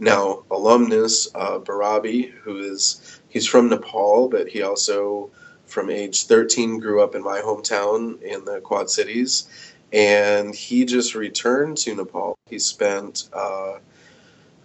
now 0.00 0.42
alumnus 0.50 1.28
uh, 1.32 1.60
Barabi, 1.60 2.32
who 2.32 2.58
is 2.58 3.20
he's 3.28 3.46
from 3.46 3.68
Nepal, 3.68 4.28
but 4.28 4.48
he 4.48 4.62
also 4.62 5.30
from 5.66 5.90
age 5.90 6.24
13 6.24 6.80
grew 6.80 7.00
up 7.00 7.14
in 7.14 7.22
my 7.22 7.40
hometown 7.40 8.20
in 8.20 8.44
the 8.44 8.60
Quad 8.62 8.90
Cities, 8.90 9.48
and 9.92 10.52
he 10.52 10.84
just 10.86 11.14
returned 11.14 11.76
to 11.78 11.94
Nepal. 11.94 12.36
He 12.50 12.58
spent 12.58 13.28
uh, 13.32 13.78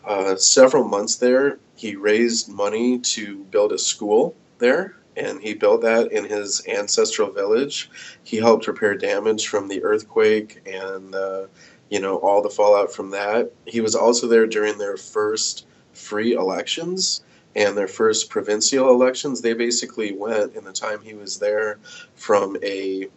uh, 0.04 0.38
several 0.38 0.86
months 0.86 1.18
there. 1.18 1.60
He 1.76 1.98
raised 1.98 2.50
money 2.50 2.98
to 3.14 3.44
build 3.52 3.74
a 3.74 3.78
school 3.78 4.36
there, 4.58 4.96
and 5.16 5.42
he 5.42 5.54
built 5.54 5.82
that 5.82 6.12
in 6.12 6.26
his 6.26 6.66
ancestral 6.68 7.32
village. 7.32 7.90
He 8.24 8.38
helped 8.38 8.68
repair 8.68 8.96
damage 8.96 9.48
from 9.48 9.68
the 9.68 9.84
earthquake 9.84 10.62
and 10.66 11.14
uh, 11.14 11.48
you 11.90 12.00
know 12.00 12.18
all 12.18 12.42
the 12.42 12.50
fallout 12.50 12.94
from 12.94 13.12
that. 13.12 13.52
He 13.66 13.82
was 13.82 13.96
also 13.96 14.28
there 14.28 14.48
during 14.48 14.78
their 14.78 14.98
first 14.98 15.66
free 15.94 16.34
elections 16.34 17.24
and 17.56 17.78
their 17.78 17.88
first 17.88 18.30
provincial 18.30 18.90
elections. 18.90 19.42
They 19.42 19.54
basically 19.54 20.14
went 20.14 20.56
in 20.56 20.64
the 20.64 20.74
time 20.74 21.02
he 21.02 21.14
was 21.14 21.40
there 21.40 21.80
from 22.16 22.58
a 22.64 23.08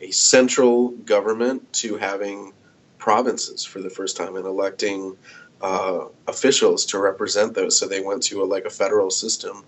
a 0.00 0.10
central 0.10 0.88
government 0.88 1.72
to 1.72 1.96
having 1.96 2.52
provinces 2.98 3.64
for 3.64 3.80
the 3.80 3.90
first 3.90 4.16
time 4.16 4.36
and 4.36 4.46
electing 4.46 5.16
uh, 5.60 6.06
officials 6.26 6.84
to 6.86 6.98
represent 6.98 7.54
those. 7.54 7.78
So 7.78 7.86
they 7.86 8.00
went 8.00 8.22
to 8.24 8.42
a, 8.42 8.44
like 8.44 8.64
a 8.64 8.70
federal 8.70 9.10
system, 9.10 9.64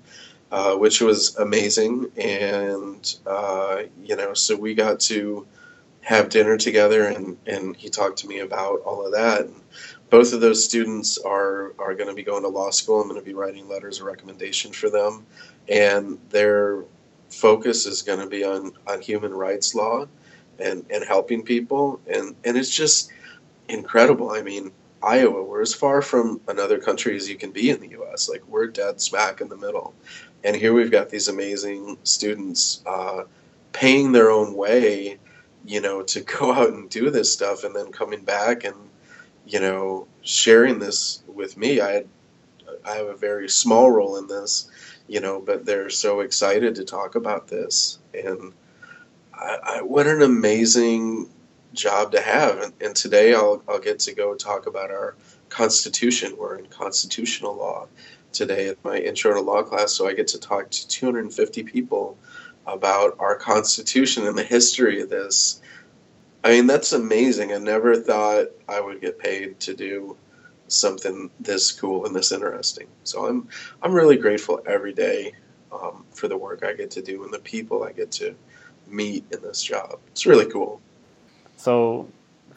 uh, 0.50 0.76
which 0.76 1.00
was 1.00 1.36
amazing. 1.36 2.10
And 2.16 3.14
uh, 3.26 3.82
you 4.02 4.16
know, 4.16 4.34
so 4.34 4.56
we 4.56 4.74
got 4.74 5.00
to 5.00 5.46
have 6.02 6.28
dinner 6.28 6.56
together, 6.56 7.06
and 7.06 7.36
and 7.46 7.76
he 7.76 7.88
talked 7.88 8.18
to 8.18 8.28
me 8.28 8.40
about 8.40 8.80
all 8.80 9.04
of 9.06 9.12
that. 9.12 9.42
And 9.42 9.54
both 10.10 10.32
of 10.32 10.40
those 10.40 10.64
students 10.64 11.18
are 11.18 11.72
are 11.78 11.94
going 11.94 12.08
to 12.08 12.14
be 12.14 12.22
going 12.22 12.42
to 12.42 12.48
law 12.48 12.70
school. 12.70 13.00
I'm 13.00 13.08
going 13.08 13.20
to 13.20 13.24
be 13.24 13.34
writing 13.34 13.68
letters 13.68 14.00
of 14.00 14.06
recommendation 14.06 14.72
for 14.72 14.90
them, 14.90 15.26
and 15.68 16.18
their 16.30 16.84
focus 17.30 17.86
is 17.86 18.02
going 18.02 18.20
to 18.20 18.26
be 18.26 18.44
on 18.44 18.72
on 18.86 19.00
human 19.00 19.34
rights 19.34 19.74
law 19.74 20.06
and 20.58 20.84
and 20.90 21.04
helping 21.04 21.42
people 21.42 22.00
and 22.06 22.34
and 22.44 22.56
it's 22.56 22.70
just 22.70 23.10
incredible 23.68 24.30
i 24.30 24.42
mean 24.42 24.70
iowa. 25.04 25.42
We're 25.42 25.62
as 25.62 25.74
far 25.74 26.02
from 26.02 26.40
another 26.48 26.78
country 26.78 27.16
as 27.16 27.28
you 27.28 27.36
can 27.36 27.50
be 27.50 27.70
in 27.70 27.80
the 27.80 27.88
us 28.12 28.28
like 28.28 28.46
we're 28.48 28.66
dead 28.66 29.00
smack 29.00 29.40
in 29.40 29.48
the 29.48 29.56
middle. 29.56 29.94
And 30.42 30.56
here 30.56 30.72
we've 30.72 30.90
got 30.90 31.10
these 31.10 31.28
amazing 31.28 31.98
students 32.04 32.82
uh, 32.86 33.24
paying 33.72 34.12
their 34.12 34.30
own 34.30 34.54
way 34.54 35.18
you 35.66 35.80
know 35.80 36.02
to 36.02 36.20
go 36.38 36.52
out 36.52 36.70
and 36.70 36.90
do 36.90 37.10
this 37.10 37.32
stuff 37.32 37.64
and 37.64 37.74
then 37.74 37.92
coming 37.92 38.24
back 38.24 38.64
and 38.64 38.76
you 39.46 39.60
know 39.60 40.06
sharing 40.22 40.78
this 40.78 41.22
with 41.26 41.56
me. 41.56 41.80
I 41.80 41.92
had 41.92 42.08
i 42.86 42.92
have 42.92 43.06
a 43.06 43.16
very 43.16 43.48
small 43.48 43.90
role 43.90 44.16
in 44.16 44.26
this 44.26 44.70
you 45.06 45.20
know 45.20 45.40
but 45.40 45.64
they're 45.64 45.90
so 45.90 46.20
excited 46.20 46.74
to 46.76 46.84
talk 46.84 47.14
about 47.14 47.48
this. 47.48 47.98
And 48.14 48.52
I, 49.32 49.58
I, 49.62 49.82
what 49.82 50.06
an 50.06 50.22
amazing 50.22 51.28
job 51.74 52.12
to 52.12 52.20
have. 52.20 52.58
And, 52.60 52.72
and, 52.80 52.96
today 52.96 53.34
I'll, 53.34 53.62
I'll 53.68 53.80
get 53.80 53.98
to 54.00 54.14
go 54.14 54.34
talk 54.34 54.66
about 54.66 54.90
our 54.90 55.16
Constitution. 55.48 56.36
We're 56.38 56.56
in 56.56 56.66
constitutional 56.66 57.54
law 57.54 57.88
today 58.32 58.68
at 58.68 58.84
my 58.84 58.98
intro 58.98 59.34
to 59.34 59.40
law 59.40 59.62
class. 59.62 59.92
So 59.92 60.08
I 60.08 60.14
get 60.14 60.28
to 60.28 60.40
talk 60.40 60.70
to 60.70 60.88
250 60.88 61.62
people 61.64 62.18
about 62.66 63.16
our 63.18 63.36
Constitution 63.36 64.26
and 64.26 64.36
the 64.36 64.42
history 64.42 65.02
of 65.02 65.10
this. 65.10 65.60
I 66.42 66.50
mean, 66.50 66.66
that's 66.66 66.92
amazing. 66.92 67.52
I 67.52 67.58
never 67.58 67.96
thought 67.96 68.48
I 68.68 68.80
would 68.80 69.00
get 69.00 69.18
paid 69.18 69.60
to 69.60 69.74
do 69.74 70.16
something 70.68 71.30
this 71.40 71.72
cool 71.72 72.06
and 72.06 72.14
this 72.14 72.32
interesting. 72.32 72.88
So 73.04 73.26
I'm 73.26 73.48
I'm 73.82 73.92
really 73.92 74.16
grateful 74.16 74.62
every 74.66 74.92
day 74.92 75.32
um, 75.72 76.04
for 76.12 76.28
the 76.28 76.36
work 76.36 76.64
I 76.64 76.72
get 76.72 76.90
to 76.92 77.02
do 77.02 77.24
and 77.24 77.32
the 77.32 77.38
people 77.38 77.82
I 77.82 77.92
get 77.92 78.10
to 78.12 78.34
meet 78.86 79.24
in 79.32 79.42
this 79.42 79.62
job. 79.62 79.98
It's 80.08 80.26
really 80.26 80.50
cool. 80.50 80.80
So, 81.56 82.08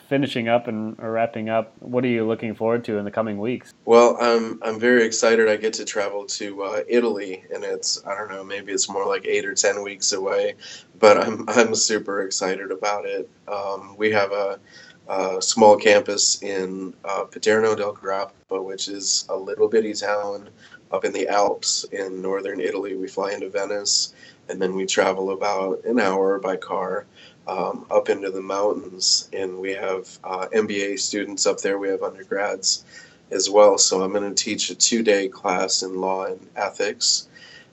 finishing 0.08 0.48
up 0.48 0.68
and 0.68 0.98
wrapping 1.00 1.50
up, 1.50 1.74
what 1.80 2.04
are 2.04 2.08
you 2.08 2.26
looking 2.26 2.56
forward 2.56 2.84
to 2.86 2.98
in 2.98 3.06
the 3.06 3.12
coming 3.12 3.38
weeks? 3.40 3.74
Well, 3.86 4.18
I'm 4.20 4.60
I'm 4.64 4.80
very 4.80 5.06
excited. 5.06 5.48
I 5.48 5.58
get 5.58 5.74
to 5.74 5.86
travel 5.86 6.26
to 6.26 6.64
uh, 6.64 6.84
Italy, 6.88 7.44
and 7.54 7.64
it's 7.64 8.04
I 8.06 8.16
don't 8.16 8.30
know, 8.30 8.44
maybe 8.44 8.72
it's 8.72 8.90
more 8.90 9.06
like 9.06 9.26
eight 9.26 9.46
or 9.46 9.54
ten 9.54 9.84
weeks 9.84 10.14
away, 10.14 10.56
but 11.00 11.18
I'm 11.18 11.48
I'm 11.50 11.76
super 11.76 12.22
excited 12.22 12.72
about 12.72 13.06
it. 13.06 13.30
Um, 13.48 13.96
we 13.98 14.12
have 14.12 14.32
a, 14.32 14.60
a, 15.08 15.42
small 15.42 15.78
campus 15.78 16.42
in 16.42 16.94
uh, 17.06 17.26
Paderno 17.26 17.76
del 17.76 17.94
Grappa, 17.94 18.64
which 18.64 18.88
is 18.88 19.26
a 19.30 19.36
little 19.36 19.68
bitty 19.68 19.94
town 19.94 20.50
up 20.92 21.04
in 21.04 21.12
the 21.12 21.28
Alps 21.28 21.86
in 21.92 22.22
northern 22.22 22.60
Italy. 22.60 22.96
We 22.96 23.08
fly 23.08 23.34
into 23.34 23.50
Venice 23.50 24.14
and 24.50 24.62
then 24.62 24.76
we 24.76 24.86
travel 24.86 25.32
about 25.32 25.84
an 25.86 26.00
hour 26.00 26.40
by 26.40 26.56
car 26.56 27.06
um, 27.48 27.86
up 27.90 28.10
into 28.10 28.30
the 28.30 28.42
mountains. 28.42 29.30
And 29.34 29.60
we 29.60 29.74
have 29.74 30.08
uh, 30.24 30.48
MBA 30.54 31.00
students 31.00 31.46
up 31.46 31.60
there. 31.60 31.78
We 31.78 31.90
have 31.90 32.04
undergrads 32.04 32.86
as 33.32 33.50
well. 33.50 33.78
So 33.78 34.02
I'm 34.02 34.14
going 34.14 34.34
to 34.34 34.44
teach 34.44 34.70
a 34.70 34.76
two-day 34.76 35.30
class 35.30 35.84
in 35.84 36.00
law 36.00 36.26
and 36.26 36.48
ethics, 36.56 37.28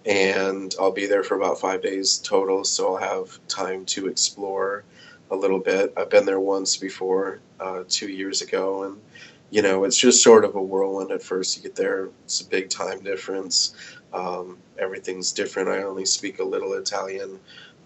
and 0.04 0.74
I'll 0.80 0.92
be 0.92 1.06
there 1.06 1.22
for 1.22 1.36
about 1.36 1.60
five 1.60 1.82
days 1.82 2.18
total. 2.18 2.64
So 2.64 2.94
I'll 2.94 3.20
have 3.22 3.38
time 3.48 3.84
to 3.86 4.08
explore 4.08 4.84
a 5.30 5.36
little 5.36 5.58
bit. 5.58 5.92
I've 5.96 6.10
been 6.10 6.26
there 6.26 6.40
once 6.40 6.76
before, 6.76 7.40
uh, 7.60 7.84
two 7.88 8.08
years 8.08 8.42
ago, 8.42 8.84
and 8.84 9.00
you 9.50 9.62
know, 9.62 9.84
it's 9.84 9.96
just 9.96 10.22
sort 10.22 10.44
of 10.44 10.56
a 10.56 10.62
whirlwind 10.62 11.12
at 11.12 11.22
first. 11.22 11.56
You 11.56 11.62
get 11.62 11.76
there, 11.76 12.08
it's 12.24 12.40
a 12.40 12.46
big 12.46 12.70
time 12.70 13.00
difference. 13.02 13.74
Um, 14.12 14.58
everything's 14.78 15.32
different. 15.32 15.68
I 15.68 15.82
only 15.82 16.04
speak 16.04 16.40
a 16.40 16.44
little 16.44 16.72
Italian, 16.74 17.38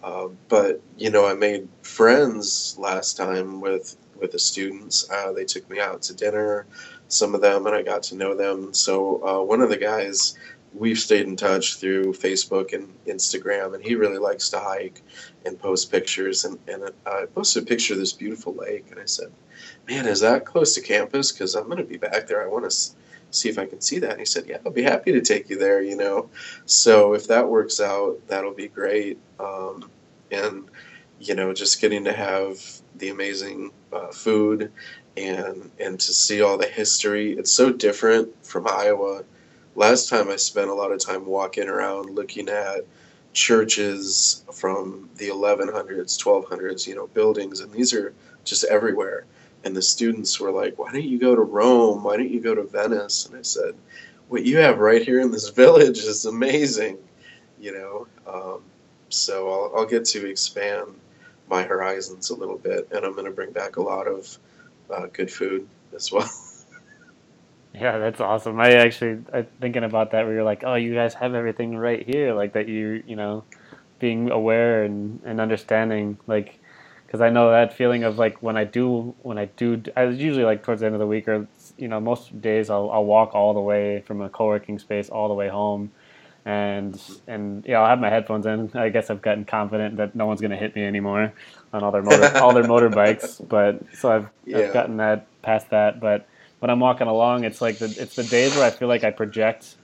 uh, 0.03 0.27
but 0.47 0.81
you 0.97 1.09
know, 1.09 1.25
I 1.25 1.33
made 1.33 1.67
friends 1.81 2.75
last 2.77 3.17
time 3.17 3.61
with 3.61 3.95
with 4.19 4.31
the 4.31 4.39
students. 4.39 5.09
Uh, 5.09 5.31
they 5.31 5.45
took 5.45 5.69
me 5.69 5.79
out 5.79 6.01
to 6.03 6.13
dinner, 6.13 6.65
some 7.07 7.35
of 7.35 7.41
them, 7.41 7.65
and 7.65 7.75
I 7.75 7.81
got 7.81 8.03
to 8.03 8.15
know 8.15 8.35
them. 8.35 8.73
So 8.73 9.25
uh, 9.25 9.43
one 9.43 9.61
of 9.61 9.69
the 9.69 9.77
guys 9.77 10.37
we've 10.73 10.99
stayed 10.99 11.25
in 11.25 11.35
touch 11.35 11.77
through 11.77 12.13
Facebook 12.13 12.73
and 12.73 12.93
Instagram, 13.05 13.73
and 13.73 13.83
he 13.83 13.95
really 13.95 14.19
likes 14.19 14.49
to 14.49 14.59
hike 14.59 15.01
and 15.45 15.59
post 15.59 15.91
pictures. 15.91 16.45
And, 16.45 16.59
and 16.67 16.91
I 17.05 17.25
posted 17.25 17.63
a 17.63 17.65
picture 17.65 17.93
of 17.93 17.99
this 17.99 18.13
beautiful 18.13 18.53
lake, 18.53 18.85
and 18.91 18.99
I 18.99 19.05
said, 19.05 19.31
"Man, 19.87 20.05
is 20.05 20.21
that 20.21 20.45
close 20.45 20.75
to 20.75 20.81
campus? 20.81 21.31
Because 21.31 21.55
I'm 21.55 21.65
going 21.65 21.77
to 21.77 21.83
be 21.83 21.97
back 21.97 22.27
there. 22.27 22.43
I 22.43 22.47
want 22.47 22.69
to 22.69 22.91
see 23.31 23.49
if 23.49 23.57
I 23.59 23.65
can 23.65 23.81
see 23.81 23.99
that. 23.99 24.11
And 24.11 24.19
he 24.19 24.25
said, 24.25 24.45
Yeah, 24.47 24.57
I'll 24.65 24.71
be 24.71 24.83
happy 24.83 25.11
to 25.13 25.21
take 25.21 25.49
you 25.49 25.57
there, 25.57 25.81
you 25.81 25.95
know. 25.95 26.29
So 26.65 27.13
if 27.13 27.27
that 27.27 27.47
works 27.47 27.79
out, 27.79 28.19
that'll 28.27 28.53
be 28.53 28.67
great. 28.67 29.19
Um, 29.39 29.89
and, 30.31 30.65
you 31.19 31.35
know, 31.35 31.53
just 31.53 31.81
getting 31.81 32.05
to 32.05 32.13
have 32.13 32.59
the 32.95 33.09
amazing 33.09 33.71
uh, 33.91 34.07
food 34.07 34.71
and 35.17 35.71
and 35.79 35.99
to 35.99 36.13
see 36.13 36.41
all 36.41 36.57
the 36.57 36.67
history. 36.67 37.33
It's 37.33 37.51
so 37.51 37.71
different 37.71 38.45
from 38.45 38.67
Iowa. 38.67 39.23
Last 39.75 40.09
time 40.09 40.29
I 40.29 40.35
spent 40.35 40.69
a 40.69 40.73
lot 40.73 40.91
of 40.91 40.99
time 40.99 41.25
walking 41.25 41.67
around 41.69 42.09
looking 42.09 42.49
at 42.49 42.85
churches 43.33 44.43
from 44.51 45.09
the 45.15 45.29
1100s, 45.29 46.17
1200s, 46.17 46.87
you 46.87 46.95
know, 46.95 47.07
buildings, 47.07 47.59
and 47.59 47.71
these 47.71 47.93
are 47.93 48.13
just 48.43 48.63
everywhere 48.65 49.25
and 49.63 49.75
the 49.75 49.81
students 49.81 50.39
were 50.39 50.51
like, 50.51 50.77
"Why 50.77 50.91
don't 50.91 51.03
you 51.03 51.19
go 51.19 51.35
to 51.35 51.41
Rome? 51.41 52.03
Why 52.03 52.17
don't 52.17 52.31
you 52.31 52.39
go 52.41 52.55
to 52.55 52.63
Venice?" 52.63 53.25
And 53.25 53.37
I 53.37 53.41
said, 53.41 53.75
"What 54.27 54.45
you 54.45 54.57
have 54.57 54.79
right 54.79 55.01
here 55.01 55.19
in 55.19 55.31
this 55.31 55.49
village 55.61 55.99
is 55.99 56.25
amazing," 56.25 56.97
you 57.59 57.73
know. 57.73 58.07
Um, 58.27 58.61
so 59.09 59.49
I'll, 59.49 59.79
I'll 59.79 59.85
get 59.85 60.05
to 60.05 60.29
expand 60.29 60.95
my 61.49 61.63
horizons 61.63 62.29
a 62.29 62.35
little 62.35 62.57
bit, 62.57 62.87
and 62.91 63.03
I'm 63.03 63.13
going 63.13 63.25
to 63.25 63.31
bring 63.31 63.51
back 63.51 63.77
a 63.77 63.81
lot 63.81 64.07
of 64.07 64.37
uh, 64.89 65.07
good 65.11 65.31
food 65.31 65.67
as 65.95 66.11
well. 66.11 66.29
Yeah, 67.73 67.99
that's 67.99 68.19
awesome. 68.19 68.59
I 68.59 68.73
actually 68.73 69.23
I 69.31 69.43
thinking 69.61 69.83
about 69.83 70.11
that 70.11 70.25
where 70.25 70.33
you're 70.33 70.43
like, 70.43 70.63
oh, 70.65 70.73
you 70.73 70.93
guys 70.93 71.13
have 71.13 71.35
everything 71.35 71.77
right 71.77 72.03
here, 72.05 72.33
like 72.33 72.53
that 72.53 72.67
you 72.67 73.03
you 73.05 73.15
know, 73.15 73.43
being 73.99 74.31
aware 74.31 74.83
and 74.83 75.21
and 75.23 75.39
understanding 75.39 76.17
like 76.25 76.58
because 77.09 77.21
I 77.21 77.31
know 77.31 77.49
that 77.49 77.73
feeling 77.73 78.03
of 78.03 78.19
like 78.19 78.43
when 78.43 78.55
I 78.55 78.65
do 78.65 79.15
when 79.23 79.39
I 79.39 79.45
do 79.45 79.81
I 79.97 80.03
usually 80.03 80.43
like 80.43 80.61
towards 80.61 80.81
the 80.81 80.85
end 80.85 80.93
of 80.93 80.99
the 80.99 81.07
week 81.07 81.27
or 81.27 81.47
you 81.75 81.87
know 81.87 81.99
most 81.99 82.39
days 82.39 82.69
I'll, 82.69 82.91
I'll 82.91 83.03
walk 83.03 83.33
all 83.33 83.55
the 83.55 83.59
way 83.59 84.03
from 84.05 84.21
a 84.21 84.29
co-working 84.29 84.77
space 84.77 85.09
all 85.09 85.27
the 85.27 85.33
way 85.33 85.47
home. 85.47 85.91
And 86.45 87.01
and 87.25 87.65
yeah 87.67 87.79
I'll 87.79 87.87
have 87.89 87.99
my 87.99 88.11
headphones 88.11 88.45
in. 88.45 88.69
I 88.75 88.89
guess 88.89 89.09
I've 89.09 89.23
gotten 89.23 89.43
confident 89.43 89.97
that 89.97 90.13
no 90.13 90.27
one's 90.27 90.39
gonna 90.39 90.55
hit 90.55 90.75
me 90.75 90.83
anymore 90.83 91.33
on 91.73 91.83
all 91.83 91.91
their 91.91 92.03
motor 92.03 92.37
all 92.37 92.53
their 92.53 92.63
motorbikes. 92.63 93.41
But 93.47 93.81
so 93.95 94.11
I've, 94.11 94.29
Yeah. 94.45 94.59
I've 94.59 94.73
gotten 94.73 94.97
that 94.97 95.25
past 95.41 95.71
that. 95.71 95.99
But 95.99 96.27
when 96.59 96.69
I'm 96.69 96.79
walking 96.79 97.07
along 97.07 97.43
it's 97.43 97.59
like 97.59 97.79
the, 97.79 97.85
it's 97.97 98.15
the 98.17 98.23
days 98.23 98.55
where 98.55 98.65
I 98.65 98.69
feel 98.69 98.87
like 98.87 99.03
I 99.03 99.09
project 99.09 99.77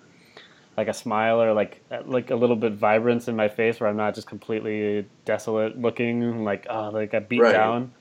like 0.77 0.87
a 0.87 0.93
smile 0.93 1.41
or 1.41 1.53
like 1.53 1.81
uh, 1.91 1.99
like 2.05 2.31
a 2.31 2.35
little 2.35 2.55
bit 2.55 2.73
vibrance 2.73 3.27
in 3.27 3.35
my 3.35 3.47
face 3.47 3.79
where 3.79 3.89
I'm 3.89 3.97
not 3.97 4.15
just 4.15 4.27
completely 4.27 5.05
desolate 5.25 5.79
looking 5.79 6.43
like 6.43 6.67
oh 6.69 6.89
like 6.89 7.13
I 7.13 7.19
beat 7.19 7.41
Right. 7.41 7.53
down 7.53 7.91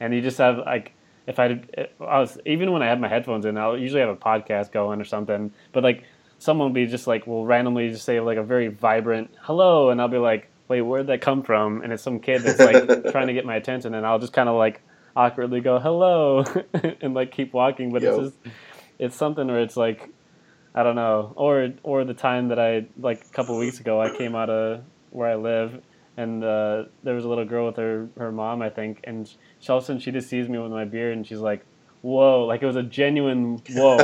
and 0.00 0.14
you 0.14 0.20
just 0.22 0.38
have 0.38 0.58
like 0.58 0.92
if 1.26 1.38
I, 1.38 1.60
I 2.00 2.18
was 2.20 2.38
even 2.46 2.72
when 2.72 2.82
I 2.82 2.86
have 2.86 2.98
my 2.98 3.08
headphones 3.08 3.44
in 3.44 3.56
I'll 3.58 3.76
usually 3.78 4.00
have 4.00 4.08
a 4.10 4.16
podcast 4.16 4.72
going 4.72 5.00
or 5.00 5.04
something 5.04 5.52
but 5.72 5.82
like 5.82 6.04
someone 6.38 6.68
will 6.68 6.74
be 6.74 6.86
just 6.86 7.06
like 7.06 7.26
will 7.26 7.44
randomly 7.46 7.90
just 7.90 8.04
say 8.04 8.18
like 8.20 8.38
a 8.38 8.42
very 8.42 8.68
vibrant 8.68 9.30
hello 9.42 9.90
and 9.90 10.00
I'll 10.00 10.08
be 10.08 10.18
like 10.18 10.48
wait 10.68 10.80
where'd 10.80 11.06
that 11.08 11.20
come 11.20 11.42
from 11.42 11.82
and 11.82 11.92
it's 11.92 12.02
some 12.02 12.18
kid 12.18 12.42
that's 12.42 12.58
like 12.58 13.04
trying 13.12 13.26
to 13.26 13.34
get 13.34 13.44
my 13.44 13.56
attention 13.56 13.94
and 13.94 14.06
I'll 14.06 14.18
just 14.18 14.32
kind 14.32 14.48
of 14.48 14.56
like 14.56 14.80
awkwardly 15.14 15.60
go 15.60 15.78
hello 15.78 16.44
and 17.02 17.12
like 17.12 17.30
keep 17.30 17.52
walking 17.52 17.90
but 17.92 18.00
Yo. 18.02 18.08
it's 18.08 18.18
just 18.18 18.54
it's 18.98 19.16
something 19.16 19.46
where 19.46 19.60
it's 19.60 19.76
like 19.76 20.08
I 20.74 20.82
don't 20.82 20.96
know, 20.96 21.32
or 21.36 21.70
or 21.82 22.04
the 22.04 22.14
time 22.14 22.48
that 22.48 22.58
I 22.58 22.86
like 22.98 23.24
a 23.24 23.28
couple 23.34 23.56
weeks 23.58 23.80
ago, 23.80 24.00
I 24.00 24.16
came 24.16 24.34
out 24.34 24.48
of 24.48 24.82
where 25.10 25.28
I 25.28 25.34
live, 25.34 25.82
and 26.16 26.42
uh, 26.42 26.84
there 27.02 27.14
was 27.14 27.24
a 27.24 27.28
little 27.28 27.44
girl 27.44 27.66
with 27.66 27.76
her 27.76 28.08
her 28.16 28.32
mom, 28.32 28.62
I 28.62 28.70
think, 28.70 29.00
and 29.04 29.28
she, 29.60 29.68
all 29.68 29.78
of 29.78 29.84
a 29.84 29.86
sudden 29.86 30.00
she 30.00 30.10
just 30.12 30.28
sees 30.28 30.48
me 30.48 30.58
with 30.58 30.72
my 30.72 30.84
beard, 30.86 31.14
and 31.16 31.26
she's 31.26 31.40
like, 31.40 31.64
"Whoa!" 32.00 32.46
Like 32.46 32.62
it 32.62 32.66
was 32.66 32.76
a 32.76 32.82
genuine 32.82 33.60
whoa, 33.70 33.98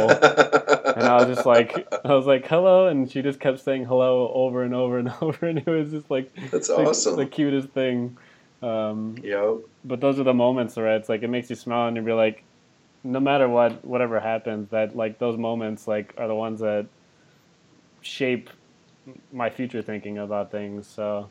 and 0.95 1.05
I 1.05 1.17
was 1.17 1.35
just 1.35 1.47
like, 1.47 1.89
I 2.05 2.13
was 2.15 2.27
like, 2.27 2.47
"Hello," 2.47 2.87
and 2.87 3.11
she 3.11 3.23
just 3.23 3.41
kept 3.41 3.61
saying 3.61 3.87
hello 3.87 4.31
over 4.35 4.63
and 4.63 4.75
over 4.75 4.99
and 4.99 5.11
over, 5.23 5.47
and 5.47 5.59
it 5.59 5.67
was 5.67 5.91
just 5.91 6.11
like 6.11 6.31
That's 6.51 6.69
the, 6.69 6.77
awesome. 6.77 7.17
the 7.17 7.27
cutest 7.27 7.71
thing. 7.71 8.19
Um, 8.61 9.17
Yo, 9.23 9.63
but 9.85 10.01
those 10.01 10.19
are 10.19 10.25
the 10.25 10.35
moments 10.35 10.77
right? 10.77 10.97
it's 10.97 11.09
like 11.09 11.23
it 11.23 11.29
makes 11.29 11.49
you 11.49 11.57
smile 11.57 11.87
and 11.87 11.97
you 11.97 12.03
be 12.03 12.13
like 12.13 12.43
no 13.05 13.21
matter 13.21 13.49
what 13.49 13.85
whatever 13.85 14.21
happens 14.21 14.71
that 14.71 14.97
like 14.97 15.19
those 15.19 15.37
moments 15.39 15.87
like 15.89 16.15
are 16.19 16.29
the 16.29 16.35
ones 16.35 16.61
that 16.61 16.87
shape 18.01 18.51
my 19.33 19.51
future 19.51 19.83
thinking 19.83 20.19
about 20.19 20.51
things. 20.51 20.87
So 20.87 21.29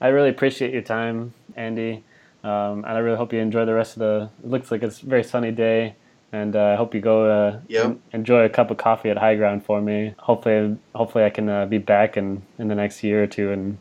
i 0.00 0.08
really 0.08 0.30
appreciate 0.30 0.72
your 0.72 0.82
time 0.82 1.34
andy. 1.56 2.04
Um, 2.44 2.84
and 2.84 2.86
i 2.86 2.98
really 2.98 3.16
hope 3.16 3.32
you 3.32 3.40
enjoy 3.40 3.64
the 3.64 3.74
rest 3.74 3.96
of 3.96 4.00
the 4.00 4.30
it 4.44 4.48
looks 4.50 4.70
like 4.70 4.82
it's 4.82 5.02
a 5.02 5.06
very 5.06 5.24
sunny 5.24 5.50
day. 5.52 5.94
And 6.32 6.54
uh, 6.56 6.66
i 6.66 6.74
hope 6.76 6.94
you 6.94 7.00
go 7.00 7.30
uh, 7.30 7.60
Yep. 7.68 7.84
en- 7.84 8.02
enjoy 8.12 8.44
a 8.44 8.48
cup 8.48 8.70
of 8.70 8.76
coffee 8.76 9.10
at 9.10 9.18
high 9.18 9.34
ground 9.34 9.64
for 9.64 9.80
me. 9.80 10.14
Hopefully 10.18 10.76
hopefully 10.94 11.24
i 11.24 11.30
can 11.30 11.48
uh, 11.48 11.66
be 11.66 11.78
back 11.78 12.16
in, 12.16 12.42
in 12.58 12.68
the 12.68 12.74
next 12.74 13.02
year 13.02 13.22
or 13.24 13.26
two 13.26 13.50
and 13.52 13.78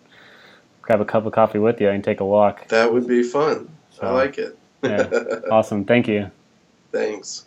grab 0.82 1.02
a 1.02 1.06
cup 1.06 1.26
of 1.26 1.34
coffee 1.34 1.60
with 1.60 1.80
you 1.82 1.90
and 1.90 2.04
take 2.04 2.20
a 2.20 2.26
walk. 2.26 2.68
That 2.70 2.92
would 2.92 3.08
be 3.08 3.22
fun. 3.24 3.70
I 4.02 4.12
like 4.12 4.38
it. 4.38 4.58
yeah. 4.84 5.10
Awesome. 5.52 5.86
Thank 5.86 6.08
you 6.08 6.32
Thanks. 6.92 7.47